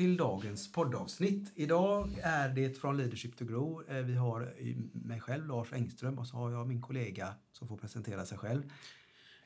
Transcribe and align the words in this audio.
Till 0.00 0.16
dagens 0.16 0.72
poddavsnitt. 0.72 1.52
Idag 1.54 2.18
är 2.22 2.48
det 2.48 2.78
från 2.80 2.96
Leadership 2.96 3.36
to 3.36 3.44
Grow. 3.44 3.84
Eh, 3.88 3.96
Vi 3.96 4.14
har 4.14 4.54
mig 4.92 5.20
själv, 5.20 5.46
Lars 5.46 5.72
Engström, 5.72 6.18
och 6.18 6.26
så 6.26 6.36
har 6.36 6.50
jag 6.50 6.68
min 6.68 6.82
kollega 6.82 7.34
som 7.52 7.68
får 7.68 7.76
presentera 7.76 8.26
sig 8.26 8.38
själv. 8.38 8.62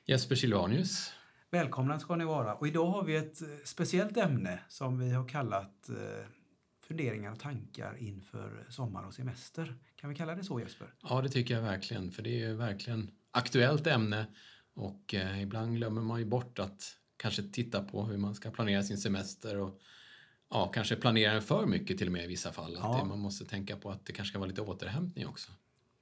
Jesper 0.04 0.34
Silvanius. 0.34 1.12
Välkomna 1.50 2.00
ska 2.00 2.16
ni 2.16 2.24
vara. 2.24 2.54
Och 2.54 2.68
idag 2.68 2.86
har 2.86 3.04
vi 3.04 3.16
ett 3.16 3.42
eh, 3.42 3.48
speciellt 3.64 4.16
ämne 4.16 4.60
som 4.68 4.98
vi 4.98 5.10
har 5.10 5.28
kallat 5.28 5.88
eh, 5.88 6.26
funderingar 6.88 7.32
och 7.32 7.40
tankar 7.40 7.96
inför 7.98 8.66
sommar 8.68 9.06
och 9.06 9.14
semester. 9.14 9.78
Kan 9.96 10.10
vi 10.10 10.16
kalla 10.16 10.34
det 10.34 10.44
så 10.44 10.60
Jesper? 10.60 10.94
Ja, 11.02 11.22
det 11.22 11.28
tycker 11.28 11.54
jag 11.54 11.62
verkligen, 11.62 12.10
för 12.12 12.22
det 12.22 12.42
är 12.42 12.54
verkligen 12.54 13.10
aktuellt 13.30 13.86
ämne 13.86 14.26
och 14.74 15.14
eh, 15.14 15.42
ibland 15.42 15.76
glömmer 15.76 16.02
man 16.02 16.18
ju 16.18 16.26
bort 16.26 16.58
att 16.58 16.96
kanske 17.16 17.42
titta 17.42 17.84
på 17.84 18.04
hur 18.04 18.18
man 18.18 18.34
ska 18.34 18.50
planera 18.50 18.82
sin 18.82 18.98
semester 18.98 19.60
och 19.60 19.80
ja, 20.54 20.68
kanske 20.74 20.96
planera 20.96 21.32
den 21.32 21.42
för 21.42 21.66
mycket 21.66 21.98
till 21.98 22.06
och 22.06 22.12
med 22.12 22.24
i 22.24 22.26
vissa 22.26 22.52
fall. 22.52 22.76
Att 22.76 22.82
Ja. 22.82 22.98
det, 23.02 23.04
man 23.08 23.18
måste 23.18 23.44
tänka 23.44 23.76
på 23.76 23.90
att 23.90 24.06
det 24.06 24.12
kanske 24.12 24.30
ska 24.30 24.38
vara 24.38 24.48
lite 24.48 24.62
återhämtning 24.62 25.26
också. 25.26 25.52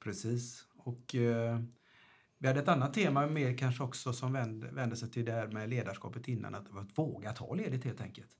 Precis. 0.04 0.64
Och 0.76 1.14
eh, 1.14 1.60
vi 2.38 2.48
hade 2.48 2.60
ett 2.60 2.68
annat 2.68 2.94
tema 2.94 3.26
mer 3.26 3.58
kanske 3.58 3.82
också 3.82 4.12
som 4.12 4.32
vände, 4.32 4.68
vände 4.72 4.96
sig 4.96 5.10
till 5.10 5.24
det 5.24 5.32
här 5.32 5.46
med 5.46 5.70
ledarskapet 5.70 6.28
innan, 6.28 6.54
att, 6.54 6.76
att 6.76 6.98
våga 6.98 7.32
ta 7.32 7.54
ledigt 7.54 7.84
helt 7.84 8.00
enkelt. 8.00 8.30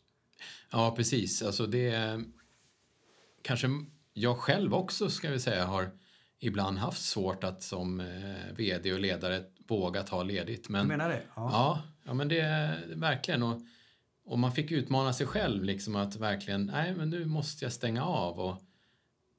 Ja, 0.71 0.95
precis. 0.97 1.43
Alltså 1.43 1.67
det 1.67 2.21
kanske 3.43 3.69
jag 4.13 4.39
själv 4.39 4.75
också 4.75 5.11
ska 5.11 5.31
vi 5.31 5.41
säga 5.41 5.65
har 5.65 5.91
ibland 6.39 6.79
haft 6.79 7.03
svårt 7.03 7.45
att 7.45 7.63
som 7.63 8.01
eh, 8.01 8.55
vd 8.57 8.93
och 8.93 9.01
ledare 9.01 9.45
våga 9.69 10.03
ta 10.03 10.23
ledigt. 10.23 10.69
Men, 10.69 10.83
Du 10.83 10.89
menar 10.89 11.09
det? 11.09 11.23
Ja, 11.37 11.83
ja 12.05 12.15
men 12.15 12.29
det 12.29 12.41
är 12.41 12.95
verkligen. 12.95 13.43
Och, 13.43 13.61
och 14.25 14.39
man 14.39 14.53
fick 14.53 14.71
utmana 14.71 15.13
sig 15.13 15.27
själv 15.27 15.65
liksom 15.65 15.97
att 15.97 16.17
verkligen, 16.17 16.67
nej 16.67 16.95
men 16.97 17.11
nu 17.11 17.27
måste 17.27 17.65
jag 17.65 17.73
stänga 17.73 18.05
av. 18.05 18.41
Och, 18.41 18.63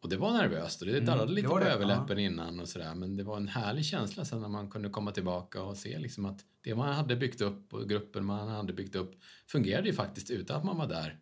och 0.02 0.10
det 0.10 0.18
var 0.18 0.32
nervöst 0.32 0.82
och 0.82 0.88
det 0.88 0.94
Mm, 0.94 1.06
darrade 1.06 1.26
det 1.26 1.34
lite 1.34 1.48
var 1.48 1.60
på 1.60 1.66
det, 1.66 1.72
överläppen 1.72 2.20
innan 2.20 2.60
och 2.60 2.70
sådär. 2.70 2.96
Men 2.96 3.16
det 3.18 3.24
var 3.24 3.38
en 3.38 3.48
härlig 3.48 3.86
känsla 3.86 4.26
sen 4.26 4.42
när 4.42 4.48
man 4.48 4.70
kunde 4.70 4.90
komma 4.90 5.12
tillbaka 5.12 5.62
och 5.62 5.78
se 5.78 6.00
liksom 6.00 6.26
att 6.26 6.40
det 6.64 6.76
man 6.76 6.94
hade 6.94 7.16
byggt 7.16 7.42
upp 7.42 7.74
och 7.74 7.90
gruppen 7.90 8.26
man 8.26 8.48
hade 8.48 8.74
byggt 8.74 8.96
upp 8.96 9.16
fungerade 9.48 9.88
ju 9.88 9.94
faktiskt 9.94 10.32
utan 10.32 10.58
att 10.58 10.64
man 10.64 10.78
var 10.78 10.88
där. 10.88 11.20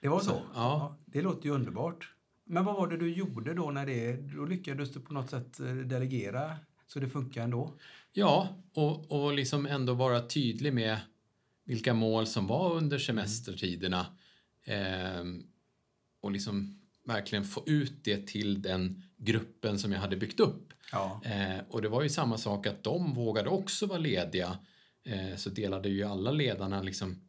Det 0.00 0.08
var 0.08 0.20
så? 0.20 0.30
Så, 0.30 0.42
ja. 0.54 0.98
Det 1.06 1.22
låter 1.22 1.46
ju 1.46 1.54
underbart. 1.54 2.14
Men 2.44 2.64
vad 2.64 2.74
var 2.74 2.88
det 2.88 2.96
du 2.96 3.14
gjorde 3.14 3.54
då 3.54 3.70
när 3.70 3.86
det... 3.86 4.16
Då 4.16 4.44
lyckades 4.44 4.92
du 4.92 5.00
på 5.00 5.12
något 5.12 5.30
sätt 5.30 5.60
eh, 5.60 5.66
delegera 5.66 6.56
så 6.86 6.98
det 6.98 7.08
funkar 7.08 7.42
ändå? 7.42 7.74
Ja, 8.12 8.48
och, 8.74 9.12
och 9.12 9.32
liksom 9.32 9.66
ändå 9.66 9.94
vara 9.94 10.26
tydlig 10.26 10.72
med 10.74 10.98
vilka 11.68 11.94
mål 11.94 12.26
som 12.26 12.46
var 12.46 12.74
under 12.74 12.98
semestertiderna. 12.98 14.06
Ehm, 14.64 15.46
och 16.20 16.30
liksom 16.30 16.80
verkligen 17.04 17.44
få 17.44 17.62
ut 17.66 18.04
det 18.04 18.26
till 18.26 18.62
den 18.62 19.02
gruppen 19.16 19.78
som 19.78 19.92
jag 19.92 20.00
hade 20.00 20.16
byggt 20.16 20.40
upp. 20.40 20.72
Ja. 20.92 21.20
Eh, 21.24 21.60
och 21.68 21.82
det 21.82 21.88
var 21.88 22.02
ju 22.02 22.08
samma 22.08 22.38
sak 22.38 22.66
att 22.66 22.82
de 22.82 23.14
vågade 23.14 23.48
också 23.48 23.86
vara 23.86 23.98
lediga. 23.98 24.58
Eh, 25.04 25.36
så 25.36 25.50
delade 25.50 25.88
ju 25.88 26.04
alla 26.04 26.30
ledarna 26.30 26.82
liksom 26.82 27.20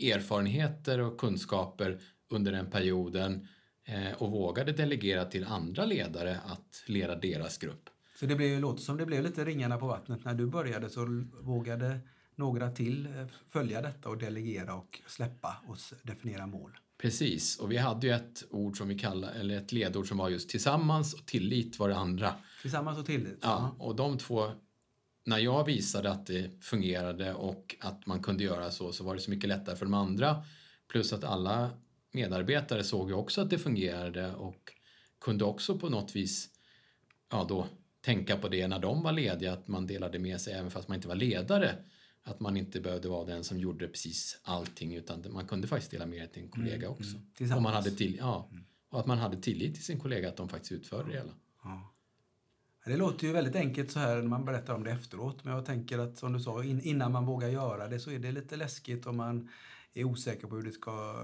erfarenheter 0.00 1.00
och 1.00 1.20
kunskaper 1.20 2.00
under 2.28 2.52
den 2.52 2.70
perioden 2.70 3.48
eh, 3.84 4.12
och 4.12 4.30
vågade 4.30 4.72
delegera 4.72 5.24
till 5.24 5.44
andra 5.44 5.84
ledare 5.84 6.38
att 6.46 6.84
leda 6.86 7.14
deras 7.14 7.58
grupp. 7.58 7.90
Så 8.20 8.26
det 8.26 8.36
blev, 8.36 8.60
låter 8.60 8.82
som 8.82 8.96
det 8.96 9.06
blev 9.06 9.22
lite 9.22 9.44
ringarna 9.44 9.76
på 9.76 9.86
vattnet. 9.86 10.24
När 10.24 10.34
du 10.34 10.46
började 10.46 10.90
så 10.90 11.24
vågade 11.42 12.00
några 12.36 12.70
till 12.70 13.06
eh, 13.06 13.26
följa 13.48 13.82
detta 13.82 14.08
och 14.08 14.18
delegera 14.18 14.74
och 14.74 15.00
släppa 15.06 15.56
och 15.66 15.76
definiera 16.02 16.46
mål. 16.46 16.78
Precis, 16.98 17.58
och 17.58 17.72
vi 17.72 17.76
hade 17.76 18.06
ju 18.06 18.12
ett 18.12 18.44
ord 18.50 18.78
som 18.78 18.88
vi 18.88 18.98
kallar, 18.98 19.32
eller 19.32 19.56
ett 19.56 19.72
ledord 19.72 20.08
som 20.08 20.18
var 20.18 20.28
just 20.28 20.48
tillsammans 20.48 21.14
och 21.14 21.26
tillit 21.26 21.78
var 21.78 21.88
det 21.88 21.96
andra. 21.96 22.34
Tillsammans 22.62 22.98
och 22.98 23.06
tillit. 23.06 23.38
Ja, 23.42 23.76
och 23.78 23.96
de 23.96 24.18
två, 24.18 24.50
när 25.24 25.38
jag 25.38 25.64
visade 25.64 26.10
att 26.10 26.26
det 26.26 26.64
fungerade 26.64 27.34
och 27.34 27.76
att 27.80 28.06
man 28.06 28.22
kunde 28.22 28.44
göra 28.44 28.70
så, 28.70 28.92
så 28.92 29.04
var 29.04 29.14
det 29.14 29.20
så 29.20 29.30
mycket 29.30 29.48
lättare 29.48 29.76
för 29.76 29.86
de 29.86 29.94
andra. 29.94 30.44
Plus 30.88 31.12
att 31.12 31.24
alla 31.24 31.70
medarbetare 32.12 32.84
såg 32.84 33.08
ju 33.10 33.14
också 33.14 33.40
att 33.40 33.50
det 33.50 33.58
fungerade 33.58 34.34
och 34.34 34.72
kunde 35.20 35.44
också 35.44 35.78
på 35.78 35.88
något 35.88 36.16
vis 36.16 36.48
ja, 37.30 37.46
då 37.48 37.66
tänka 38.00 38.36
på 38.36 38.48
det 38.48 38.68
när 38.68 38.78
de 38.78 39.02
var 39.02 39.12
lediga, 39.12 39.52
att 39.52 39.68
man 39.68 39.86
delade 39.86 40.18
med 40.18 40.40
sig 40.40 40.52
även 40.52 40.70
fast 40.70 40.88
man 40.88 40.96
inte 40.96 41.08
var 41.08 41.14
ledare. 41.14 41.76
Att 42.24 42.40
man 42.40 42.56
inte 42.56 42.80
behövde 42.80 43.08
vara 43.08 43.24
den 43.24 43.44
som 43.44 43.58
gjorde 43.58 43.88
precis 43.88 44.40
allting 44.42 44.94
utan 44.94 45.24
man 45.32 45.46
kunde 45.46 45.68
faktiskt 45.68 45.90
dela 45.90 46.06
med 46.06 46.22
det 46.22 46.28
till 46.28 46.42
en 46.42 46.48
kollega 46.48 46.88
också. 46.88 47.16
Tillsammans. 47.36 47.56
Och, 47.56 47.62
man 47.62 47.72
hade 47.74 47.90
till, 47.90 48.16
ja, 48.16 48.50
och 48.88 49.00
att 49.00 49.06
man 49.06 49.18
hade 49.18 49.36
tillit 49.36 49.74
till 49.74 49.84
sin 49.84 50.00
kollega 50.00 50.28
att 50.28 50.36
de 50.36 50.48
faktiskt 50.48 50.72
utförde 50.72 51.10
det 51.10 51.18
hela. 51.18 51.32
Ja. 51.64 51.94
Det 52.86 52.96
låter 52.96 53.26
ju 53.26 53.32
väldigt 53.32 53.56
enkelt 53.56 53.90
så 53.90 53.98
här 53.98 54.16
när 54.16 54.28
man 54.28 54.44
berättar 54.44 54.74
om 54.74 54.84
det 54.84 54.90
efteråt. 54.90 55.44
Men 55.44 55.54
jag 55.54 55.66
tänker 55.66 55.98
att 55.98 56.18
som 56.18 56.32
du 56.32 56.40
sa, 56.40 56.64
in, 56.64 56.80
innan 56.80 57.12
man 57.12 57.26
vågar 57.26 57.48
göra 57.48 57.88
det 57.88 58.00
så 58.00 58.10
är 58.10 58.18
det 58.18 58.32
lite 58.32 58.56
läskigt 58.56 59.06
om 59.06 59.16
man 59.16 59.48
är 59.94 60.04
osäker 60.04 60.46
på 60.46 60.56
hur 60.56 60.62
det 60.62 60.72
ska 60.72 61.16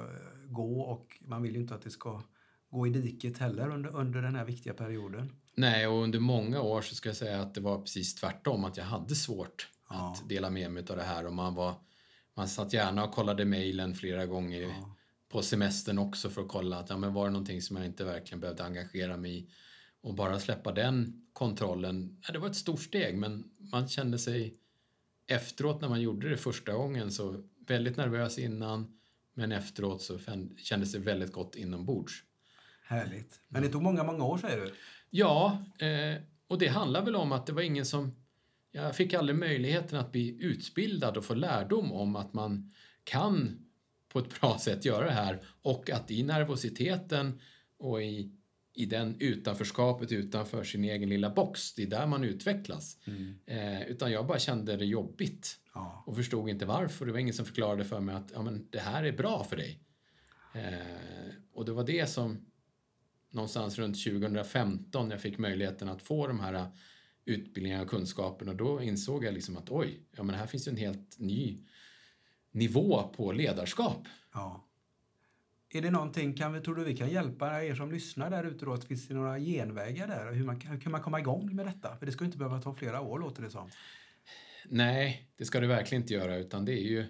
gå 0.47 0.81
och 0.81 1.19
man 1.21 1.43
vill 1.43 1.55
ju 1.55 1.61
inte 1.61 1.75
att 1.75 1.83
det 1.83 1.91
ska 1.91 2.23
gå 2.71 2.87
i 2.87 2.91
diket 2.91 3.39
heller 3.39 3.71
under, 3.71 3.97
under 3.97 4.23
den 4.23 4.37
här 4.37 4.45
viktiga 4.45 4.75
perioden. 4.75 5.33
Nej, 5.55 5.87
och 5.87 6.03
under 6.03 6.21
många 6.21 6.61
år 6.61 6.83
så 6.83 6.95
ska 6.95 7.09
jag 7.09 7.17
säga 7.17 7.43
att 7.43 7.55
det 7.55 7.61
var 7.61 7.81
precis 7.81 8.15
tvärtom, 8.15 8.65
att 8.65 8.77
jag 8.77 8.85
hade 8.85 9.15
svårt 9.15 9.69
Ja. 9.91 10.13
att 10.13 10.29
dela 10.29 10.51
med 10.51 10.71
mig 10.71 10.85
av 10.91 10.97
det 10.97 11.03
här 11.03 11.27
och 11.27 11.33
man 11.33 11.55
var 11.55 11.75
man 12.35 12.49
satt 12.49 12.73
gärna 12.73 13.05
och 13.05 13.13
kollade 13.13 13.45
mejlen 13.45 13.95
flera 13.95 14.27
gånger 14.27 14.75
på 15.29 15.43
semestern 15.43 15.99
också 15.99 16.31
för 16.31 16.43
att 16.43 16.49
kolla 16.49 16.79
att 16.79 16.91
ja, 16.91 16.97
men 16.97 17.15
var 17.15 17.25
det 17.25 17.31
någonting 17.31 17.63
som 17.63 17.77
jag 17.77 17.87
inte 17.87 18.05
verkligen 18.05 18.41
behövde 18.41 18.65
engagera 18.65 19.17
mig 19.17 19.39
i 19.39 19.51
och 20.01 20.15
bara 20.15 20.41
släppa 20.41 20.73
den 20.73 21.27
kontrollen, 21.33 22.21
ja, 22.27 22.33
det 22.33 22.39
var 22.39 22.49
ett 22.49 22.57
stort 22.57 22.81
steg 22.81 23.19
men 23.19 23.51
man 23.59 23.89
kände 23.89 24.19
sig 24.19 24.55
efteråt 25.27 25.81
när 25.81 25.89
man 25.89 26.01
gjorde 26.01 26.29
det 26.29 26.37
första 26.37 26.73
gången 26.73 27.13
så 27.13 27.45
väldigt 27.67 27.97
nervös 27.97 28.39
innan 28.39 28.99
men 29.35 29.53
efteråt 29.53 30.03
så 30.03 30.19
kändes 30.57 30.93
det 30.93 30.99
väldigt 30.99 31.33
gott 31.33 31.57
inombords. 31.57 32.25
Härligt. 32.83 33.41
Men 33.49 33.63
det 33.63 33.69
tog 33.69 33.83
många, 33.83 34.05
många 34.05 34.25
år 34.25 34.39
säger 34.39 34.61
du? 34.61 34.75
Ja, 35.11 35.65
eh, 35.79 36.23
och 36.47 36.59
det 36.59 36.69
handlar 36.69 37.05
väl 37.05 37.17
om 37.17 37.33
att 37.33 37.47
det 37.47 37.53
var 37.53 37.63
ingen 37.63 37.87
som... 37.87 38.17
Jag 38.73 38.97
fick 38.97 39.15
aldrig 39.15 39.39
möjligheten 39.39 39.99
att 39.99 40.13
bli 40.13 40.37
utbildad 40.45 41.17
och 41.17 41.25
få 41.25 41.35
lärdom 41.35 41.93
om 41.93 42.17
att 42.17 42.33
man 42.33 42.73
kan 43.05 43.67
på 44.09 44.19
ett 44.19 44.41
bra 44.41 44.59
sätt 44.59 44.85
göra 44.85 45.05
det 45.05 45.13
här 45.13 45.43
och 45.63 45.91
att 45.91 46.11
i 46.11 46.23
nervositeten 46.23 47.41
och 47.79 48.03
i, 48.03 48.33
i 48.75 48.87
den 48.87 49.17
utanförskapet 49.21 50.13
utanför 50.13 50.65
sin 50.65 50.85
egen 50.85 51.09
lilla 51.09 51.31
box, 51.31 51.75
det 51.75 51.83
är 51.83 51.87
där 51.87 52.07
man 52.07 52.25
utvecklas. 52.25 52.99
Eh, 53.47 53.83
utan 53.83 54.13
jag 54.13 54.27
bara 54.27 54.39
kände 54.39 54.77
det 54.77 54.85
jobbigt 54.85 55.57
Ja. 55.75 56.05
och 56.07 56.17
förstod 56.17 56.49
inte 56.49 56.67
varför. 56.67 57.07
Det 57.07 57.13
var 57.13 57.19
ingen 57.19 57.35
som 57.35 57.47
förklarade 57.47 57.85
för 57.85 58.01
mig 58.01 58.15
att 58.15 58.31
ja, 58.35 58.43
men 58.43 58.67
det 58.71 58.79
här 58.79 59.05
är 59.05 59.13
bra 59.13 59.45
för 59.45 59.57
dig. 59.57 59.81
Eh, 60.55 61.35
och 61.53 61.65
det 61.65 61.73
var 61.73 61.85
det 61.85 62.07
som 62.07 62.47
någonstans 63.31 63.79
runt 63.79 64.05
2015 64.05 65.11
jag 65.11 65.21
fick 65.21 65.39
möjligheten 65.39 65.89
att 65.89 66.03
få 66.03 66.27
de 66.27 66.41
här 66.41 66.67
utbildningarna 67.25 67.83
och 67.83 67.91
kunskaperna. 67.91 68.55
Då 68.55 68.83
insåg 68.83 69.25
jag 69.25 69.35
liksom 69.35 69.57
att 69.57 69.71
oj, 69.71 70.01
ja, 70.17 70.23
men 70.23 70.35
här 70.37 70.47
finns 70.47 70.69
ju 70.69 70.71
en 70.71 70.77
helt 70.77 71.19
ny 71.19 71.59
nivå 72.51 73.13
på 73.17 73.33
ledarskap. 73.33 74.07
ja. 74.35 74.67
Är 75.73 75.83
det 75.83 75.91
någonting, 75.91 76.35
kan 76.35 76.53
vi, 76.53 76.61
tror 76.61 76.75
du 76.75 76.85
vi 76.85 76.97
kan 76.97 77.09
hjälpa 77.11 77.65
er 77.65 77.75
som 77.75 77.93
lyssnar 77.93 78.31
där 78.31 78.45
ute 78.45 78.65
då? 78.65 78.73
Att 78.73 78.85
finns 78.85 79.09
det 79.09 79.15
några 79.15 79.39
genvägar 79.39 80.09
där? 80.09 80.33
Hur, 80.33 80.45
man, 80.45 80.61
kan- 80.61 80.71
hur 80.73 80.81
kan 80.81 80.93
man 80.93 81.03
komma 81.03 81.21
igång 81.21 81.55
med 81.57 81.67
detta? 81.67 81.97
För 81.97 82.07
det 82.07 82.13
ska 82.13 82.25
ju 82.25 82.27
inte 82.27 82.39
behöva 82.39 82.63
ta 82.63 82.75
flera 82.75 83.01
år 83.01 83.19
låter 83.19 83.43
det 83.43 83.51
som. 83.51 83.71
Nej, 84.69 85.31
det 85.37 85.45
ska 85.45 85.61
det 85.61 85.67
verkligen 85.67 86.03
inte 86.03 86.15
göra 86.15 86.37
utan 86.37 86.65
det 86.65 86.73
är 86.73 86.85
ju, 86.85 87.01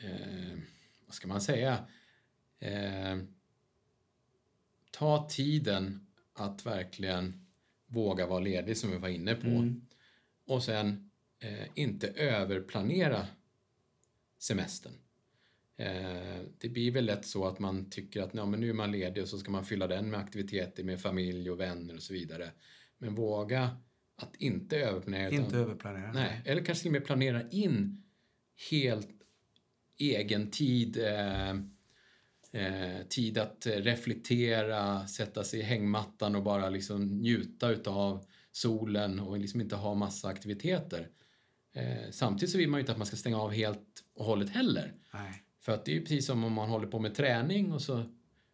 eh, 0.00 0.58
vad 1.06 1.14
ska 1.14 1.28
man 1.28 1.40
säga, 1.40 1.78
eh, 2.58 3.16
ta 4.90 5.28
tiden 5.30 6.06
att 6.34 6.66
verkligen 6.66 7.43
våga 7.94 8.26
vara 8.26 8.40
ledig 8.40 8.76
som 8.76 8.90
vi 8.90 8.96
var 8.96 9.08
inne 9.08 9.34
på. 9.34 9.74
Och 10.46 10.62
sen 10.62 11.10
eh, 11.38 11.68
inte 11.74 12.08
överplanera 12.08 13.26
semestern. 14.38 14.92
Eh, 15.76 16.40
det 16.58 16.68
blir 16.68 16.90
väl 16.90 17.04
lätt 17.04 17.26
så 17.26 17.46
att 17.46 17.58
man 17.58 17.90
tycker 17.90 18.22
att 18.22 18.34
ja, 18.34 18.46
men 18.46 18.60
nu 18.60 18.68
är 18.68 18.74
man 18.74 18.92
ledig 18.92 19.22
och 19.22 19.28
så 19.28 19.38
ska 19.38 19.50
man 19.50 19.64
fylla 19.64 19.86
den 19.86 20.10
med 20.10 20.20
aktiviteter 20.20 20.84
med 20.84 21.00
familj 21.00 21.50
och 21.50 21.60
vänner 21.60 21.94
och 21.94 22.02
så 22.02 22.12
vidare. 22.12 22.50
Men 22.98 23.14
våga 23.14 23.76
att 24.16 24.36
inte 24.36 24.78
överplanera. 24.78 25.30
Inte 25.30 25.46
utan, 25.46 25.60
överplanera. 25.60 26.12
nej, 26.12 26.42
eller 26.44 26.64
kanske 26.64 26.82
till 26.82 26.88
och 26.88 26.92
med 26.92 27.04
planera 27.04 27.50
in 27.50 28.04
helt 28.70 29.10
egen 29.98 30.50
tid. 30.50 30.96
Eh, 30.96 31.54
eh, 32.54 33.06
tid 33.08 33.38
att 33.38 33.66
reflektera, 33.66 35.06
sätta 35.06 35.44
sig 35.44 35.60
i 35.60 35.62
hängmattan 35.62 36.36
och 36.36 36.42
bara 36.42 36.68
liksom 36.68 37.06
njuta 37.06 37.70
utav 37.70 38.24
solen 38.52 39.20
och 39.20 39.38
liksom 39.38 39.60
inte 39.60 39.76
ha 39.76 39.94
massa 39.94 40.28
aktiviteter. 40.28 41.08
Eh, 41.74 42.10
samtidigt 42.10 42.52
så 42.52 42.58
vill 42.58 42.68
man 42.68 42.78
ju 42.78 42.80
inte 42.80 42.92
att 42.92 42.98
man 42.98 43.06
ska 43.06 43.16
stänga 43.16 43.38
av 43.38 43.52
helt 43.52 44.04
och 44.14 44.24
hållet 44.24 44.50
heller. 44.50 44.94
Nej. 45.14 45.42
För 45.64 45.72
att 45.72 45.84
det 45.84 45.90
är 45.90 45.94
ju 45.94 46.00
precis 46.00 46.26
som 46.26 46.44
om 46.44 46.52
man 46.52 46.68
håller 46.68 46.86
på 46.86 46.98
med 46.98 47.14
träning 47.14 47.72
och 47.72 47.82
så 47.82 48.04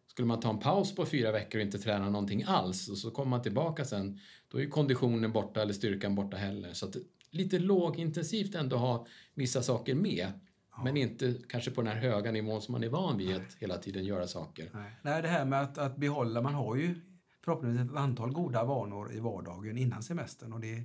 skulle 0.07 0.25
man 0.25 0.39
ta 0.39 0.49
en 0.49 0.59
paus 0.59 0.95
på 0.95 1.05
fyra 1.05 1.31
veckor 1.31 1.59
och 1.59 1.65
inte 1.65 1.79
träna 1.79 2.09
någonting 2.09 2.43
alls 2.47 2.89
och 2.89 2.97
så 2.97 3.11
kommer 3.11 3.29
man 3.29 3.41
tillbaka 3.41 3.85
sen, 3.85 4.19
då 4.47 4.57
är 4.57 4.61
ju 4.61 4.69
konditionen 4.69 5.31
borta 5.31 5.61
eller 5.61 5.73
styrkan 5.73 6.15
borta 6.15 6.37
heller. 6.37 6.73
Så 6.73 6.85
att 6.85 6.95
lite 7.31 7.59
lågintensivt 7.59 8.55
ändå 8.55 8.77
ha 8.77 9.07
vissa 9.33 9.61
saker 9.61 9.95
med. 9.95 10.31
Men 10.83 10.97
inte 10.97 11.35
kanske 11.49 11.71
på 11.71 11.81
den 11.81 11.91
här 11.91 12.01
höga 12.01 12.31
nivån 12.31 12.61
som 12.61 12.71
man 12.71 12.83
är 12.83 12.89
van 12.89 13.17
vid 13.17 13.35
att 13.35 13.53
hela 13.59 13.77
tiden 13.77 14.05
göra 14.05 14.27
saker. 14.27 14.69
Nej. 14.73 14.91
Nej, 15.01 15.21
det 15.21 15.27
här 15.27 15.45
med 15.45 15.61
att, 15.61 15.77
att 15.77 15.97
behålla, 15.97 16.41
man 16.41 16.53
har 16.53 16.75
ju 16.75 16.95
förhoppningsvis 17.45 17.91
ett 17.91 17.97
antal 17.97 18.31
goda 18.31 18.63
vanor 18.63 19.13
i 19.13 19.19
vardagen 19.19 19.77
innan 19.77 20.03
semestern 20.03 20.53
och 20.53 20.59
det, 20.59 20.75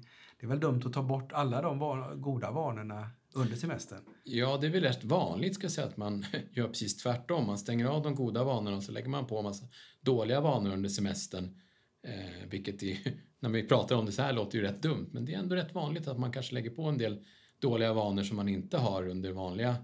det 0.40 0.46
är 0.46 0.46
väl 0.46 0.60
dumt 0.60 0.82
att 0.84 0.92
ta 0.92 1.02
bort 1.02 1.32
alla 1.32 1.62
de 1.62 1.78
van, 1.78 2.20
goda 2.20 2.50
vanorna 2.50 3.10
under 3.34 3.56
semestern. 3.56 4.00
Ja, 4.24 4.58
det 4.60 4.66
är 4.66 4.70
väl 4.70 4.82
rätt 4.82 5.04
vanligt 5.04 5.54
ska 5.54 5.68
säga 5.68 5.86
att 5.86 5.96
man 5.96 6.24
gör 6.50 6.68
precis 6.68 6.96
tvärtom. 6.96 7.46
Man 7.46 7.58
stänger 7.58 7.86
av 7.86 8.02
de 8.02 8.14
goda 8.14 8.44
vanorna 8.44 8.76
och 8.76 8.82
så 8.82 8.92
lägger 8.92 9.08
man 9.08 9.26
på 9.26 9.38
en 9.38 9.44
massa 9.44 9.66
dåliga 10.00 10.40
vanor 10.40 10.72
under 10.72 10.88
semestern. 10.88 11.60
Eh, 12.02 12.48
vilket 12.50 12.82
är, 12.82 12.98
när 13.40 13.50
vi 13.50 13.68
pratar 13.68 13.96
om 13.96 14.06
det 14.06 14.12
så 14.12 14.22
här 14.22 14.32
låter 14.32 14.58
ju 14.58 14.64
rätt 14.64 14.82
dumt, 14.82 15.10
men 15.12 15.24
det 15.24 15.34
är 15.34 15.38
ändå 15.38 15.54
rätt 15.54 15.74
vanligt 15.74 16.08
att 16.08 16.18
man 16.18 16.32
kanske 16.32 16.54
lägger 16.54 16.70
på 16.70 16.82
en 16.82 16.98
del 16.98 17.24
dåliga 17.58 17.92
vanor 17.92 18.22
som 18.22 18.36
man 18.36 18.48
inte 18.48 18.78
har 18.78 19.08
under 19.08 19.32
vanliga 19.32 19.76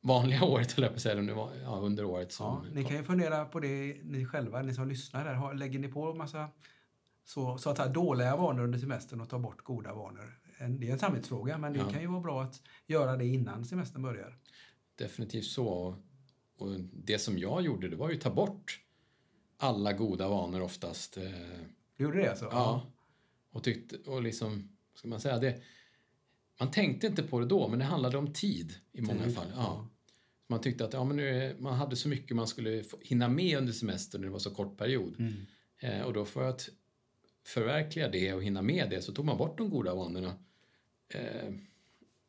vanliga 0.00 0.44
året, 0.44 0.78
eller 0.78 0.88
på 0.88 1.00
säga, 1.00 1.14
under, 1.18 1.34
ja, 1.62 1.78
under 1.82 2.04
året. 2.04 2.32
Som, 2.32 2.46
Ja, 2.46 2.64
ni 2.74 2.84
kan 2.84 2.96
ju 2.96 3.02
fundera 3.02 3.44
på 3.44 3.60
det 3.60 3.96
ni 4.04 4.26
själva, 4.26 4.62
ni 4.62 4.74
som 4.74 4.88
lyssnar 4.88 5.24
där. 5.24 5.54
Lägger 5.54 5.78
ni 5.78 5.88
på 5.88 6.10
en 6.10 6.18
massa 6.18 6.48
så, 7.24 7.58
så 7.58 7.70
att 7.70 7.76
säga, 7.76 7.88
dåliga 7.88 8.36
vanor 8.36 8.64
under 8.64 8.78
semestern 8.78 9.20
och 9.20 9.28
tar 9.28 9.38
bort 9.38 9.62
goda 9.64 9.94
vanor? 9.94 10.38
Det 10.78 10.88
är 10.88 10.92
en 10.92 10.98
samvetsfråga, 10.98 11.58
men 11.58 11.72
det 11.72 11.78
Ja. 11.78 11.90
kan 11.90 12.00
ju 12.00 12.06
vara 12.06 12.20
bra 12.20 12.42
att 12.42 12.62
göra 12.86 13.16
det 13.16 13.26
innan 13.26 13.64
semestern 13.64 14.02
börjar. 14.02 14.38
Definitivt 14.98 15.44
så. 15.44 15.66
Och, 15.68 15.94
och 16.58 16.80
det 16.92 17.18
som 17.18 17.38
jag 17.38 17.62
gjorde, 17.62 17.88
det 17.88 17.96
var 17.96 18.08
ju 18.10 18.14
att 18.16 18.20
ta 18.20 18.30
bort 18.30 18.80
alla 19.58 19.92
goda 19.92 20.28
vanor 20.28 20.60
oftast. 20.60 21.16
Eh, 21.16 21.22
Du 21.96 22.04
gjorde 22.04 22.18
det 22.18 22.30
alltså? 22.30 22.44
Ja. 22.44 22.86
Och 23.50 23.64
tyckte, 23.64 24.10
och 24.10 24.22
liksom, 24.22 24.68
ska 24.94 25.08
man 25.08 25.20
säga 25.20 25.38
det, 25.38 25.60
man 26.58 26.70
tänkte 26.70 27.06
inte 27.06 27.22
på 27.22 27.40
det 27.40 27.46
då, 27.46 27.68
men 27.68 27.78
det 27.78 27.84
handlade 27.84 28.18
om 28.18 28.32
tid 28.32 28.74
i 28.92 29.00
många 29.00 29.24
Tid, 29.24 29.34
fall. 29.34 29.52
Ja. 29.56 29.88
Man 30.48 30.60
tyckte 30.60 30.84
att 30.84 30.92
ja, 30.92 31.04
men 31.04 31.16
nu 31.16 31.56
man 31.58 31.74
hade 31.74 31.96
så 31.96 32.08
mycket 32.08 32.36
man 32.36 32.46
skulle 32.46 32.84
hinna 33.02 33.28
med 33.28 33.58
under 33.58 33.72
semestern 33.72 34.20
när 34.20 34.28
det 34.28 34.32
var 34.32 34.38
så 34.38 34.54
kort 34.54 34.78
period. 34.78 35.16
Mm. 35.18 35.34
Eh, 35.80 36.02
och 36.02 36.12
då 36.12 36.24
för 36.24 36.48
att 36.48 36.68
förverkliga 37.46 38.08
det 38.08 38.32
och 38.34 38.42
hinna 38.42 38.62
med 38.62 38.90
det 38.90 39.02
så 39.02 39.12
tog 39.12 39.24
man 39.24 39.36
bort 39.36 39.58
de 39.58 39.70
goda 39.70 39.94
vanorna. 39.94 40.34
Eh, 41.14 41.52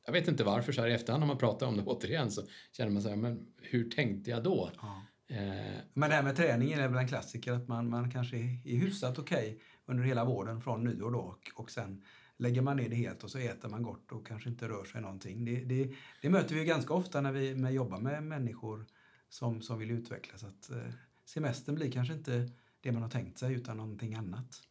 jag 0.06 0.14
vet 0.14 0.28
inte 0.28 0.44
varför, 0.44 0.72
så 0.72 0.82
här 0.82 0.88
i 0.88 0.94
efterhand 0.94 1.22
när 1.22 1.28
man 1.28 1.38
pratar 1.38 1.68
om 1.68 1.78
det 1.78 1.84
återigen 1.86 2.32
så 2.32 2.42
känner 2.72 2.92
man 2.92 3.02
så 3.02 3.10
här, 3.10 3.16
men 3.16 3.48
hur 3.62 3.90
tänkte 3.90 4.32
jag 4.32 4.44
då? 4.44 4.72
Ja. 4.82 5.02
Eh, 5.36 5.82
Men 5.94 6.10
det 6.10 6.16
här 6.16 6.24
med 6.24 6.36
träningen 6.36 6.80
är 6.80 6.88
väl 6.88 6.98
en 6.98 7.08
klassiker, 7.08 7.52
att 7.52 7.68
man, 7.68 7.90
man 7.90 8.12
kanske 8.12 8.38
är, 8.38 8.78
hyfsat 8.78 9.20
okej 9.20 9.60
under 9.86 10.04
hela 10.04 10.26
våren 10.26 10.62
från 10.62 10.84
nyår 10.84 11.12
då 11.12 11.20
och, 11.20 11.52
och 11.56 11.72
sen 11.72 12.04
lägger 12.38 12.62
man 12.62 12.78
ner 12.78 12.90
det 12.90 12.96
helt 12.96 13.24
och 13.24 13.32
så 13.32 13.38
äter 13.38 13.70
man 13.70 13.84
gott 13.84 14.12
och 14.12 14.28
kanske 14.28 14.50
inte 14.50 14.68
rör 14.68 14.84
sig 14.86 15.02
någonting. 15.02 15.46
Det, 15.46 15.64
det, 15.64 15.94
det 16.22 16.30
möter 16.30 16.56
vi 16.56 16.62
ju 16.62 16.68
ganska 16.68 16.94
ofta 16.94 17.22
när 17.22 17.32
vi 17.32 17.56
med, 17.56 17.74
jobbar 17.74 18.00
med 18.00 18.24
människor 18.24 18.86
som, 19.30 19.62
som 19.62 19.80
vill 19.80 19.92
utvecklas. 19.92 20.44
Att 20.44 20.70
eh, 20.70 20.94
semestern 21.26 21.76
blir 21.76 21.92
kanske 21.92 22.14
inte 22.14 22.50
det 22.82 22.92
man 22.92 23.02
har 23.02 23.10
tänkt 23.10 23.38
sig 23.40 23.54
utan 23.54 23.78
någonting 23.78 24.16
annat. 24.16 24.62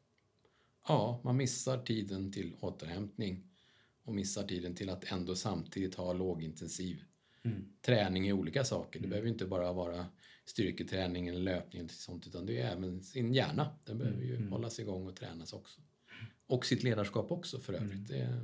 Ja, 0.88 1.20
man 1.24 1.36
missar 1.36 1.78
tiden 1.78 2.32
till 2.32 2.54
återhämtning 2.60 3.50
och 4.04 4.14
missar 4.14 4.42
tiden 4.42 4.74
till 4.74 4.90
att 4.90 5.12
ändå 5.12 5.34
samtidigt 5.34 5.94
ha 5.94 6.12
lågintensiv 6.12 7.02
Mm. 7.46 7.64
träning 7.80 8.28
i 8.28 8.32
olika 8.32 8.64
saker. 8.64 9.00
Det 9.00 9.08
behöver 9.08 9.28
inte 9.28 9.46
bara 9.46 9.72
vara 9.72 10.06
styrketräning 10.44 11.28
eller 11.28 11.40
löpning 11.40 11.80
eller 11.80 11.88
sånt 11.88 12.26
utan 12.26 12.46
det 12.46 12.60
är 12.60 12.72
även 12.72 13.02
sin 13.02 13.34
hjärna. 13.34 13.78
Den 13.84 13.98
behöver 13.98 14.22
ju 14.22 14.48
hållas 14.48 14.80
igång 14.80 15.06
och 15.06 15.16
tränas 15.16 15.52
också. 15.52 15.80
Och 16.46 16.66
sitt 16.66 16.82
ledarskap 16.82 17.32
också 17.32 17.60
för 17.60 17.72
övrigt. 17.72 18.08
Det, 18.08 18.40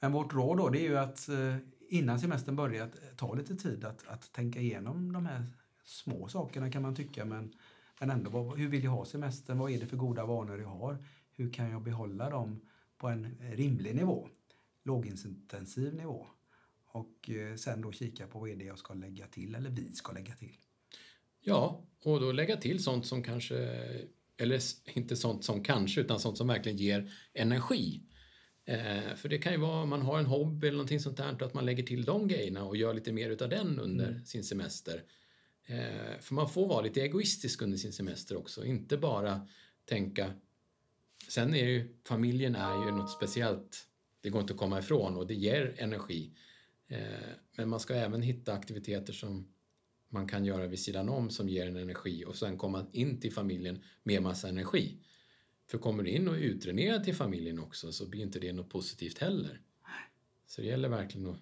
Men 0.00 0.12
vårt 0.12 0.34
råd 0.34 0.56
då 0.56 0.68
det 0.68 0.78
är 0.78 0.88
ju 0.88 0.98
att 0.98 1.28
eh, 1.28 1.56
innan 1.88 2.20
semestern 2.20 2.56
börjar 2.56 2.90
ta 3.16 3.34
lite 3.34 3.56
tid 3.56 3.84
att, 3.84 4.08
att 4.08 4.32
tänka 4.32 4.60
igenom 4.60 5.12
de 5.12 5.26
här 5.26 5.46
små 5.84 6.28
sakerna 6.28 6.70
kan 6.70 6.82
man 6.82 6.94
tycka. 6.94 7.24
Men, 7.24 7.54
men 8.00 8.10
ändå, 8.10 8.30
vad, 8.30 8.58
hur 8.58 8.68
vill 8.68 8.84
jag 8.84 8.90
ha 8.90 9.04
semestern? 9.04 9.58
Vad 9.58 9.70
är 9.70 9.80
det 9.80 9.86
för 9.86 9.96
goda 9.96 10.26
vanor 10.26 10.60
jag 10.60 10.68
har? 10.68 11.04
Hur 11.36 11.52
kan 11.52 11.70
jag 11.70 11.82
behålla 11.82 12.30
dem 12.30 12.60
på 12.98 13.08
en 13.08 13.38
rimlig 13.40 13.94
nivå? 13.94 14.28
Lågintensiv 14.82 15.94
nivå. 15.94 16.26
Och 16.86 17.30
eh, 17.30 17.56
sen 17.56 17.80
då 17.80 17.92
kika 17.92 18.26
på 18.26 18.38
vad 18.38 18.50
är 18.50 18.56
det 18.56 18.64
jag 18.64 18.78
ska 18.78 18.94
lägga 18.94 19.26
till 19.26 19.54
eller 19.54 19.70
vi 19.70 19.92
ska 19.92 20.12
lägga 20.12 20.34
till. 20.34 20.56
ja, 21.40 21.86
och 22.04 22.20
då 22.20 22.32
lägga 22.32 22.56
till 22.56 22.82
sånt 22.82 23.06
som 23.06 23.22
kanske, 23.22 23.56
eller 24.38 24.60
inte 24.94 25.16
sånt 25.16 25.44
som 25.44 25.62
kanske, 25.64 26.00
utan 26.00 26.20
sånt 26.20 26.38
som 26.38 26.46
verkligen 26.46 26.78
ger 26.78 27.12
energi. 27.34 28.02
Eh, 28.64 29.14
för 29.16 29.28
det 29.28 29.38
kan 29.38 29.52
ju 29.52 29.58
vara 29.58 29.86
man 29.86 30.02
har 30.02 30.18
en 30.18 30.26
hobby 30.26 30.66
eller 30.66 30.76
någonting 30.76 31.00
sånt 31.00 31.16
där, 31.16 31.42
att 31.42 31.54
man 31.54 31.66
lägger 31.66 31.82
till 31.82 32.04
de 32.04 32.28
grejerna 32.28 32.64
och 32.64 32.76
gör 32.76 32.94
lite 32.94 33.12
mer 33.12 33.30
utav 33.30 33.48
den 33.48 33.80
under 33.80 34.22
sin 34.24 34.44
semester. 34.44 35.02
Eh, 35.66 36.20
för 36.20 36.34
man 36.34 36.48
får 36.48 36.68
vara 36.68 36.82
lite 36.82 37.00
egoistisk 37.00 37.62
under 37.62 37.78
sin 37.78 37.92
semester 37.92 38.36
också, 38.36 38.64
inte 38.64 38.96
bara 38.96 39.48
tänka... 39.84 40.32
Sen 41.28 41.54
är 41.54 41.64
ju 41.64 41.96
familjen 42.06 42.54
är 42.54 42.86
ju 42.86 42.90
något 42.90 43.10
speciellt, 43.10 43.86
det 44.20 44.30
går 44.30 44.40
inte 44.40 44.52
att 44.52 44.58
komma 44.58 44.78
ifrån 44.78 45.16
och 45.16 45.26
det 45.26 45.34
ger 45.34 45.74
energi. 45.78 46.32
Eh, 46.88 46.98
men 47.56 47.68
man 47.68 47.80
ska 47.80 47.94
även 47.94 48.22
hitta 48.22 48.52
aktiviteter 48.52 49.12
som 49.12 49.48
man 50.12 50.28
kan 50.28 50.44
göra 50.44 50.66
vid 50.66 50.78
sidan 50.78 51.08
om 51.08 51.30
som 51.30 51.48
ger 51.48 51.66
en 51.66 51.76
energi 51.76 52.24
och 52.24 52.36
sen 52.36 52.58
komma 52.58 52.86
in 52.92 53.20
till 53.20 53.32
familjen 53.32 53.82
med 54.02 54.22
massa 54.22 54.48
energi. 54.48 54.98
För 55.70 55.78
kommer 55.78 56.02
du 56.02 56.10
in 56.10 56.28
och 56.28 56.34
utdränerar 56.34 56.98
till 56.98 57.14
familjen 57.14 57.58
också 57.58 57.92
så 57.92 58.08
blir 58.08 58.22
inte 58.22 58.38
det 58.38 58.52
något 58.52 58.68
positivt 58.70 59.18
heller. 59.18 59.60
Så 60.46 60.60
det 60.60 60.66
gäller 60.66 60.88
verkligen 60.88 61.26
att 61.30 61.38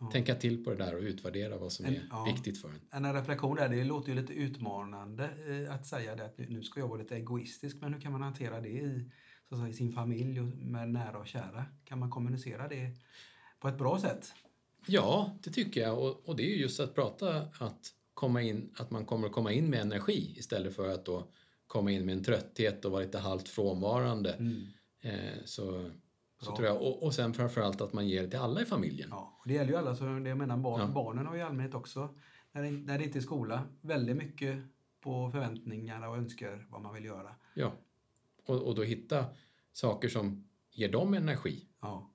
Ja. 0.00 0.10
tänka 0.10 0.34
till 0.34 0.64
på 0.64 0.70
det 0.70 0.76
där 0.76 0.94
och 0.94 1.00
utvärdera 1.02 1.56
vad 1.58 1.72
som 1.72 1.86
En- 1.86 1.94
är 1.94 2.06
ja. 2.10 2.24
viktigt 2.34 2.60
för 2.60 2.68
en. 2.68 3.04
En 3.04 3.14
reflektion 3.14 3.56
där, 3.56 3.68
det 3.68 3.84
låter 3.84 4.08
ju 4.08 4.14
lite 4.20 4.32
utmanande 4.32 5.30
eh, 5.66 5.74
att 5.74 5.86
säga 5.86 6.16
det 6.16 6.24
att 6.24 6.38
nu 6.38 6.62
ska 6.62 6.80
jag 6.80 6.88
vara 6.88 6.98
lite 7.02 7.16
egoistisk, 7.16 7.76
men 7.80 7.94
hur 7.94 8.00
kan 8.00 8.12
man 8.12 8.22
hantera 8.22 8.60
det 8.60 8.68
i, 8.68 9.10
så 9.48 9.54
att 9.54 9.60
säga, 9.60 9.70
i 9.70 9.72
sin 9.74 9.92
familj 9.92 10.40
och 10.40 10.46
med 10.46 10.88
nära 10.90 11.18
och 11.18 11.26
kära? 11.26 11.64
Kan 11.84 11.98
man 11.98 12.10
kommunicera 12.10 12.68
det 12.68 12.90
på 13.60 13.68
ett 13.68 13.78
bra 13.78 13.98
sätt? 14.00 14.32
Ja, 14.86 15.38
det 15.42 15.50
tycker 15.50 15.80
jag. 15.80 15.98
Och, 15.98 16.28
och 16.28 16.36
det 16.36 16.42
är 16.42 16.48
ju 16.48 16.56
just 16.60 16.80
att 16.80 16.94
prata 16.94 17.36
att, 17.58 17.92
komma 18.14 18.42
in, 18.42 18.70
att 18.76 18.90
man 18.90 19.04
kommer 19.04 19.26
att 19.26 19.32
komma 19.32 19.52
in 19.52 19.70
med 19.70 19.80
energi 19.80 20.34
istället 20.38 20.76
för 20.76 20.88
att 20.88 21.04
då 21.04 21.28
komma 21.66 21.90
in 21.90 22.06
med 22.06 22.12
en 22.12 22.24
trötthet 22.24 22.84
och 22.84 22.92
vara 22.92 23.02
lite 23.02 23.18
halvt 23.18 23.48
frånvarande. 23.48 24.30
Eh, 25.00 25.44
så 25.44 25.90
så 26.40 26.46
Bra. 26.46 26.56
tror 26.56 26.68
jag. 26.68 26.76
Och, 26.82 27.02
och 27.02 27.14
sen 27.14 27.34
framförallt 27.34 27.80
att 27.80 27.92
man 27.92 28.08
ger 28.08 28.22
det 28.22 28.30
till 28.30 28.38
alla 28.38 28.62
i 28.62 28.64
familjen. 28.64 29.08
Ja, 29.10 29.36
och 29.40 29.48
det 29.48 29.54
gäller 29.54 29.70
ju 29.70 29.76
alla, 29.76 29.96
så 29.96 30.04
det 30.04 30.28
jag 30.28 30.38
menar 30.38 30.56
barn, 30.56 30.80
Ja. 30.80 30.86
barnen 30.86 31.26
har 31.26 31.34
ju 31.34 31.40
i 31.40 31.44
allmänhet 31.44 31.74
också, 31.74 32.14
när 32.52 32.62
det, 32.62 32.70
när 32.70 32.98
det 32.98 33.04
inte 33.04 33.18
är 33.18 33.20
skola, 33.20 33.62
väldigt 33.80 34.16
mycket 34.16 34.58
på 35.00 35.30
förväntningar 35.30 36.08
och 36.08 36.16
önskar 36.16 36.66
vad 36.70 36.82
man 36.82 36.94
vill 36.94 37.04
göra. 37.04 37.30
Ja. 37.54 37.72
Och, 38.46 38.62
och 38.62 38.74
då 38.74 38.82
hitta 38.82 39.24
saker 39.72 40.08
som 40.08 40.48
ger 40.72 40.92
dem 40.92 41.14
energi. 41.14 41.68
Ja, 41.80 42.10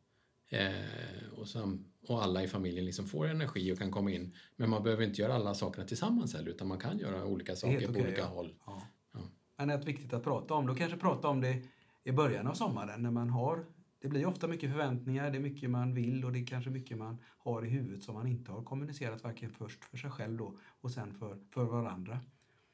Eh, 0.52 1.34
och, 1.38 1.48
sam, 1.48 1.86
och 2.08 2.24
alla 2.24 2.44
i 2.44 2.48
familjen 2.48 2.86
liksom 2.86 3.08
får 3.08 3.28
energi 3.28 3.74
och 3.74 3.78
kan 3.78 3.92
komma 3.92 4.12
in. 4.12 4.36
Men 4.56 4.70
man 4.70 4.84
behöver 4.84 5.04
inte 5.04 5.22
göra 5.22 5.34
alla 5.34 5.54
sakerna 5.54 5.88
tillsammans 5.88 6.34
heller 6.34 6.50
utan 6.50 6.68
man 6.68 6.80
kan 6.80 6.98
göra 6.98 7.26
olika 7.26 7.56
saker 7.56 7.80
helt 7.80 7.94
på 7.94 8.00
olika 8.00 8.22
ja. 8.22 8.26
håll. 8.26 8.56
Ja. 8.66 8.82
Ja. 9.14 9.20
Men 9.58 9.68
det 9.68 9.74
är 9.74 9.78
viktigt 9.78 10.14
att 10.14 10.24
prata 10.24 10.54
om 10.54 10.70
och 10.70 10.78
kanske 10.78 10.98
prata 10.98 11.28
om 11.28 11.42
det 11.42 11.62
i 12.04 12.12
början 12.12 12.48
av 12.48 12.54
sommaren 12.54 13.04
när 13.04 13.12
man 13.12 13.30
har 13.30 13.66
det 14.02 14.08
blir 14.08 14.26
ofta 14.26 14.48
mycket 14.48 14.72
förväntningar, 14.72 15.32
det 15.32 15.38
är 15.38 15.42
mycket 15.42 15.70
man 15.70 15.94
vill 15.94 16.26
och 16.26 16.32
det 16.32 16.40
är 16.40 16.46
kanske 16.46 16.70
mycket 16.70 16.98
man 16.98 17.18
har 17.38 17.66
i 17.66 17.70
huvudet 17.70 18.04
som 18.04 18.16
man 18.16 18.28
inte 18.28 18.52
har 18.52 18.64
kommunicerat 18.64 19.24
varken 19.24 19.52
först 19.52 19.86
för 19.86 19.98
sig 19.98 20.12
själv 20.12 20.38
då 20.38 20.60
och 20.82 20.92
sen 20.92 21.14
för, 21.14 21.38
för 21.54 21.64
varandra. 21.64 22.20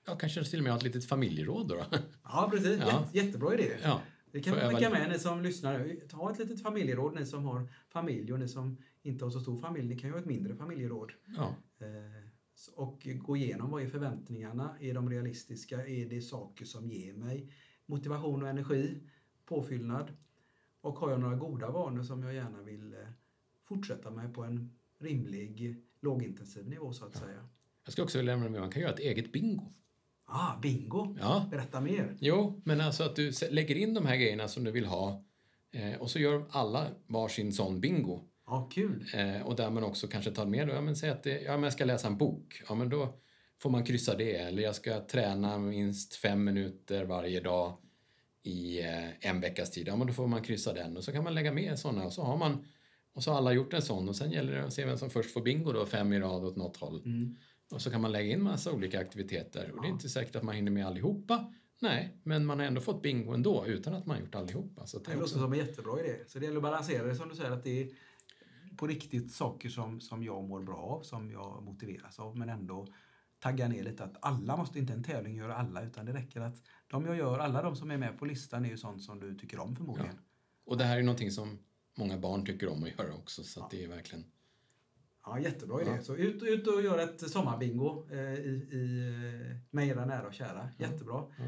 Ja, 0.07 0.15
kanske 0.15 0.43
till 0.43 0.59
och 0.59 0.63
med 0.63 0.71
ha 0.71 0.77
ett 0.77 0.83
litet 0.83 1.05
familjeråd 1.05 1.67
då. 1.67 1.75
då. 1.75 1.97
Ja, 2.23 2.47
precis. 2.51 2.79
Ja. 2.79 2.85
Jätte, 2.85 3.17
jättebra 3.17 3.53
idé. 3.53 3.77
ja. 3.83 4.01
Det 4.37 4.43
kan 4.43 4.55
vi 4.55 4.61
jag 4.61 4.71
skicka 4.71 4.89
med 4.89 5.09
ni 5.09 5.19
som 5.19 5.41
lyssnar. 5.41 5.95
Ha 6.15 6.31
ett 6.31 6.39
litet 6.39 6.61
familjeråd, 6.61 7.15
ni 7.15 7.25
som 7.25 7.45
har 7.45 7.69
familj 7.89 8.33
och 8.33 8.39
ni 8.39 8.47
som 8.47 8.77
inte 9.01 9.25
har 9.25 9.31
så 9.31 9.39
stor 9.39 9.57
familj. 9.57 9.87
Ni 9.87 9.99
kan 9.99 10.09
ju 10.09 10.13
ha 10.13 10.19
ett 10.19 10.25
mindre 10.25 10.55
familjeråd. 10.55 11.11
ja. 11.37 11.55
Eh, 11.79 12.27
och 12.75 13.07
gå 13.15 13.37
igenom 13.37 13.71
vad 13.71 13.83
är 13.83 13.87
förväntningarna? 13.87 14.75
Är 14.79 14.93
de 14.93 15.09
realistiska? 15.09 15.87
Är 15.87 16.09
det 16.09 16.21
saker 16.21 16.65
som 16.65 16.89
ger 16.89 17.13
mig 17.13 17.53
motivation 17.85 18.43
och 18.43 18.49
energi? 18.49 19.01
Påfyllnad? 19.45 20.11
Och 20.81 20.99
har 20.99 21.11
jag 21.11 21.19
några 21.19 21.35
goda 21.35 21.71
vanor 21.71 22.03
som 22.03 22.23
jag 22.23 22.33
gärna 22.33 22.61
vill 22.61 22.93
eh, 22.93 22.99
fortsätta 23.63 24.11
med 24.11 24.33
på 24.33 24.43
en 24.43 24.77
rimlig 24.99 25.83
lågintensiv 25.99 26.69
nivå 26.69 26.93
så 26.93 27.05
att 27.05 27.15
säga. 27.15 27.47
Jag 27.83 27.93
ska 27.93 28.03
också 28.03 28.21
lämna 28.21 28.49
med 28.49 28.61
man 28.61 28.71
kan 28.71 28.81
göra 28.81 28.93
ett 28.93 28.99
eget 28.99 29.31
bingo. 29.31 29.73
Ah, 30.29 30.59
bingo! 30.61 31.15
Ja. 31.19 31.47
Berätta 31.51 31.81
mer. 31.81 32.17
Jo, 32.19 32.61
men 32.65 32.81
alltså 32.81 33.03
att 33.03 33.15
du 33.15 33.31
lägger 33.51 33.75
in 33.75 33.93
de 33.93 34.05
här 34.05 34.15
grejerna 34.15 34.47
som 34.47 34.63
du 34.63 34.71
vill 34.71 34.85
ha 34.85 35.23
eh, 35.73 36.01
och 36.01 36.11
så 36.11 36.19
gör 36.19 36.45
alla 36.49 36.87
varsin 37.07 37.53
sån 37.53 37.81
bingo. 37.81 38.23
Ja, 38.45 38.69
kul. 38.73 39.05
Eh, 39.13 39.41
och 39.41 39.55
där 39.55 39.69
man 39.69 39.83
också 39.83 40.07
kanske 40.07 40.31
tar 40.31 40.45
med, 40.45 40.67
då, 40.67 40.73
ja 40.73 40.81
men 40.81 40.95
säg 40.95 41.09
att 41.09 41.23
det, 41.23 41.41
ja, 41.41 41.51
men 41.51 41.63
jag 41.63 41.73
ska 41.73 41.85
läsa 41.85 42.07
en 42.07 42.17
bok. 42.17 42.61
Ja 42.69 42.75
men 42.75 42.89
då 42.89 43.13
får 43.61 43.69
man 43.69 43.83
kryssa 43.83 44.15
det. 44.15 44.35
Eller 44.35 44.63
jag 44.63 44.75
ska 44.75 44.99
träna 44.99 45.57
minst 45.57 46.15
fem 46.15 46.43
minuter 46.43 47.05
varje 47.05 47.39
dag 47.39 47.77
i 48.43 48.79
eh, 48.81 49.29
en 49.29 49.41
veckas 49.41 49.71
tid. 49.71 49.87
Ja 49.87 49.95
men 49.95 50.07
då 50.07 50.13
får 50.13 50.27
man 50.27 50.41
kryssa 50.41 50.73
den. 50.73 50.97
Och 50.97 51.03
så 51.03 51.11
kan 51.11 51.23
man 51.23 51.33
lägga 51.33 51.51
med 51.51 51.79
sådana 51.79 52.05
och 52.05 52.13
så 52.13 52.23
har 52.23 52.37
man 52.37 52.65
och 53.13 53.23
så 53.23 53.31
har 53.31 53.37
alla 53.37 53.53
gjort 53.53 53.73
en 53.73 53.81
sån 53.81 54.09
och 54.09 54.15
sen 54.15 54.31
gäller 54.31 54.53
det 54.53 54.63
att 54.63 54.73
se 54.73 54.85
vem 54.85 54.97
som 54.97 55.09
först 55.09 55.33
får 55.33 55.41
bingo 55.41 55.71
då, 55.71 55.85
fem 55.85 56.13
i 56.13 56.19
rad 56.19 56.45
åt 56.45 56.55
något 56.55 56.77
håll. 56.77 57.01
Mm. 57.05 57.37
Och 57.71 57.81
så 57.81 57.91
kan 57.91 58.01
man 58.01 58.11
lägga 58.11 58.33
in 58.33 58.43
massa 58.43 58.71
olika 58.71 58.99
aktiviteter. 58.99 59.71
Och 59.71 59.81
det 59.81 59.87
är 59.87 59.91
inte 59.91 60.09
säkert 60.09 60.35
att 60.35 60.43
man 60.43 60.55
hinner 60.55 60.71
med 60.71 60.87
allihopa. 60.87 61.53
Nej, 61.79 62.17
men 62.23 62.45
man 62.45 62.59
har 62.59 62.65
ändå 62.65 62.81
fått 62.81 63.01
bingo 63.01 63.33
ändå 63.33 63.65
utan 63.65 63.93
att 63.93 64.05
man 64.05 64.15
har 64.15 64.23
gjort 64.23 64.35
allihopa. 64.35 64.85
Så 64.85 64.99
det 64.99 65.09
låter 65.09 65.21
också... 65.21 65.39
som 65.39 65.53
en 65.53 65.59
jättebra 65.59 65.99
idé. 65.99 66.23
Så 66.27 66.39
det 66.39 66.45
gäller 66.45 66.57
att 66.57 66.63
balansera 66.63 67.07
det 67.07 67.15
som 67.15 67.29
du 67.29 67.35
säger 67.35 67.51
att 67.51 67.63
det 67.63 67.81
är 67.81 67.89
på 68.77 68.87
riktigt 68.87 69.31
saker 69.31 69.69
som, 69.69 70.01
som 70.01 70.23
jag 70.23 70.43
mår 70.43 70.63
bra 70.63 70.77
av, 70.77 71.01
som 71.01 71.31
jag 71.31 71.63
motiveras 71.63 72.19
av, 72.19 72.37
men 72.37 72.49
ändå 72.49 72.87
tagga 73.39 73.67
ner 73.67 73.83
lite 73.83 74.03
att 74.03 74.17
alla 74.19 74.57
måste 74.57 74.79
inte 74.79 74.93
en 74.93 75.03
tävling 75.03 75.35
göra 75.35 75.55
alla, 75.55 75.83
utan 75.83 76.05
det 76.05 76.13
räcker 76.13 76.41
att 76.41 76.61
de 76.87 77.05
jag 77.05 77.17
gör, 77.17 77.39
alla 77.39 77.61
de 77.61 77.75
som 77.75 77.91
är 77.91 77.97
med 77.97 78.19
på 78.19 78.25
listan 78.25 78.65
är 78.65 78.69
ju 78.69 78.77
sånt 78.77 79.03
som 79.03 79.19
du 79.19 79.35
tycker 79.35 79.59
om 79.59 79.75
förmodligen. 79.75 80.19
Och 80.65 80.77
det 80.77 80.83
här 80.83 80.97
är 80.97 81.03
någonting 81.03 81.31
som 81.31 81.59
många 81.97 82.17
barn 82.17 82.45
tycker 82.45 82.67
om 82.67 82.83
att 82.83 82.89
göra 82.89 83.13
också. 83.13 83.43
Så 83.43 83.63
att 83.63 83.71
det 83.71 83.83
är 83.83 83.87
verkligen... 83.87 84.25
Ja, 85.29 85.39
jättebra 85.39 85.81
idé. 85.81 85.91
Ja. 85.91 86.03
Så 86.03 86.15
ut, 86.15 86.43
ut 86.43 86.67
och 86.67 86.81
gör 86.81 86.97
ett 86.97 87.31
sommarbingo 87.31 88.07
eh, 88.11 88.33
i, 88.33 88.67
i, 88.71 89.07
eh, 89.51 89.57
med 89.69 89.87
era 89.87 90.05
nära 90.05 90.27
och 90.27 90.33
kära. 90.33 90.69
Jättebra. 90.77 91.23
Ja. 91.37 91.45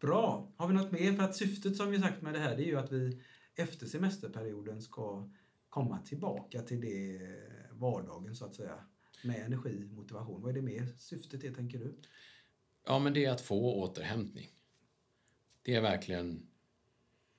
Bra. 0.00 0.52
Har 0.56 0.68
vi 0.68 0.74
något 0.74 0.92
mer? 0.92 1.12
För 1.12 1.22
att 1.22 1.36
syftet 1.36 1.76
som 1.76 1.90
vi 1.90 2.00
sagt 2.00 2.22
med 2.22 2.34
det 2.34 2.38
här 2.38 2.56
det 2.56 2.62
är 2.62 2.66
ju 2.66 2.78
att 2.78 2.92
vi 2.92 3.22
efter 3.54 3.86
semesterperioden 3.86 4.82
ska 4.82 5.28
komma 5.68 5.98
tillbaka 5.98 6.62
till 6.62 6.80
det 6.80 7.20
vardagen 7.72 8.36
så 8.36 8.44
att 8.44 8.54
säga. 8.54 8.78
Med 9.24 9.46
energi, 9.46 9.84
motivation. 9.84 10.42
Vad 10.42 10.50
är 10.50 10.54
det 10.54 10.62
mer 10.62 10.86
syftet 10.98 11.44
är 11.44 11.54
tänker 11.54 11.78
du? 11.78 11.94
Ja, 12.86 12.98
men 12.98 13.12
det 13.12 13.24
är 13.24 13.30
att 13.30 13.40
få 13.40 13.74
återhämtning. 13.74 14.48
Det 15.62 15.74
är 15.74 15.80
verkligen 15.80 16.46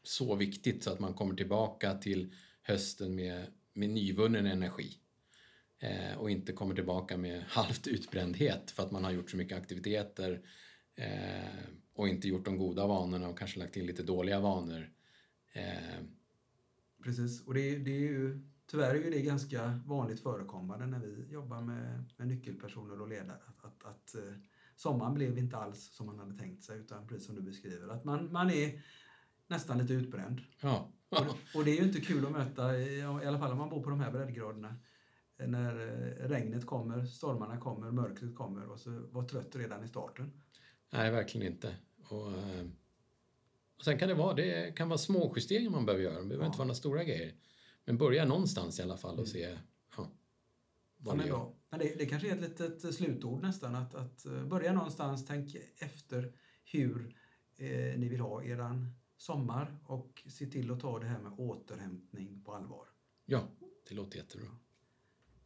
så 0.04 0.36
viktigt 0.36 0.84
så 0.84 0.92
att 0.92 1.00
man 1.00 1.14
kommer 1.14 1.36
tillbaka 1.36 1.98
till 1.98 2.34
hösten 2.62 3.16
med, 3.16 3.48
med 3.74 3.90
nyvunnen 3.90 4.46
energi. 4.46 5.00
Eh, 5.79 6.17
och 6.17 6.29
inte 6.31 6.53
kommer 6.53 6.75
tillbaka 6.75 7.17
med 7.17 7.43
halvt 7.48 7.88
utbrändhet 7.88 8.72
för 8.72 8.84
att 8.84 8.91
man 8.91 9.03
har 9.03 9.12
gjort 9.12 9.29
så 9.31 9.38
mycket 9.38 9.57
aktiviteter 9.57 10.41
eh, 10.96 11.69
och 11.93 12.07
inte 12.07 12.27
gjort 12.27 12.46
de 12.46 12.57
goda 12.57 12.88
vanorna 12.88 13.27
och 13.27 13.38
kanske 13.39 13.60
lagt 13.60 13.74
till 13.74 13.86
lite 13.86 14.03
dåliga 14.03 14.39
vanor. 14.39 14.89
Eh, 15.53 16.00
Precis. 17.03 17.48
Och 17.48 17.53
det, 17.53 17.62
är- 17.75 17.79
det 17.79 17.91
är 17.91 18.00
ju, 18.00 18.39
tyvärr 18.72 18.96
är 18.96 19.12
det 19.12 19.22
ganska 19.22 19.79
vanligt 19.86 20.19
förekommande 20.19 20.86
när 20.86 21.00
vi 21.00 21.25
jobbar 21.34 21.62
med, 21.62 22.03
med 22.17 22.27
nyckelpersoner 22.27 23.01
och 23.01 23.07
ledare. 23.07 23.38
Att, 23.48 23.65
att, 23.65 23.84
att 23.84 24.15
eh, 24.15 24.34
sommaren 24.75 25.13
blev 25.13 25.38
inte 25.38 25.57
alls 25.57 25.91
som 25.93 26.05
man 26.05 26.19
hade 26.19 26.38
tänkt 26.38 26.63
sig 26.63 26.79
utan 26.79 27.07
precis 27.07 27.25
som 27.25 27.36
du 27.36 27.41
beskriver. 27.41 27.88
Att 27.88 28.03
man, 28.05 28.31
man 28.31 28.50
är 28.50 28.81
nästan 29.48 29.77
lite 29.77 29.93
utbränd. 29.93 30.41
ja. 30.62 30.91
Och, 31.10 31.57
och 31.60 31.65
det 31.65 31.72
är 31.72 31.75
ju 31.81 31.84
inte 31.88 32.01
kul 32.01 32.25
att 32.25 32.31
möta, 32.31 32.77
i, 32.77 32.98
i 32.98 33.01
alla 33.03 33.39
fall 33.39 33.51
om 33.51 33.57
man 33.57 33.69
bor 33.69 33.84
på 33.84 33.89
de 33.89 34.00
här 34.00 34.12
breddgraderna. 34.12 34.75
När 35.38 35.88
eh, 35.88 36.27
regnet 36.29 36.65
kommer, 36.65 37.06
stormarna 37.06 37.58
kommer, 37.58 37.91
mörkret 37.91 38.36
kommer 38.36 38.65
och 38.72 38.79
så 38.79 38.89
var 39.12 39.24
trött 39.24 39.56
redan 39.56 39.84
i 39.84 39.88
starten. 39.88 40.41
Nej, 40.94 41.12
verkligen 41.12 41.53
inte. 41.53 41.75
Och, 42.10 42.32
eh, 42.32 42.65
och 43.77 43.84
sen 43.84 44.00
kan 44.00 44.10
det 44.10 44.15
vara, 44.15 44.34
det 44.34 44.75
kan 44.77 44.89
vara 44.89 44.98
små 44.98 45.34
justeringar 45.36 45.70
man 45.72 45.86
behöver 45.86 46.03
göra. 46.03 46.20
Det 46.20 46.25
behöver 46.25 46.44
Ja. 46.44 46.48
inte 46.48 46.58
vara 46.58 46.65
några 46.67 46.75
stora 46.75 47.03
grejer. 47.03 47.34
Men 47.86 47.98
börja 47.98 48.25
någonstans 48.25 48.79
i 48.79 48.82
alla 48.84 48.98
fall 48.98 49.20
och 49.20 49.27
se 49.27 49.39
ja, 49.39 49.58
Ja, 49.98 50.12
vad 50.98 51.17
men 51.17 51.25
ni 51.25 51.32
gör. 51.32 51.53
Men 51.70 51.79
det, 51.79 51.96
det 51.98 52.06
kanske 52.06 52.29
är 52.29 52.36
ett 52.36 52.41
litet 52.41 52.96
slutord 52.96 53.41
nästan. 53.41 53.75
Att, 53.75 53.96
att 53.96 54.25
eh, 54.25 54.46
börja 54.46 54.74
någonstans, 54.74 55.25
tänk 55.25 55.56
efter 55.77 56.34
hur 56.63 57.15
eh, 57.58 58.00
ni 58.00 58.10
vill 58.10 58.20
ha 58.20 58.44
eran 58.44 58.91
sommar 59.17 59.77
och 59.86 60.24
se 60.29 60.46
till 60.46 60.72
att 60.72 60.79
ta 60.79 61.00
det 61.00 61.06
här 61.06 61.20
med 61.20 61.32
återhämtning 61.38 62.44
på 62.44 62.53
allvar. 62.53 62.88
Ja, 63.25 63.48
det 63.89 63.96
låter 63.96 64.17
jättebra. 64.17 64.48